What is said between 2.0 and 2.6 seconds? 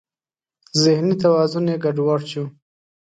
وډ شو.